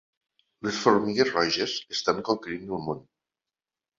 Les 0.67 0.79
formigues 0.85 1.29
roges 1.35 1.75
estan 1.97 2.23
conquerint 2.29 2.75
el 2.79 2.83
món. 2.89 3.07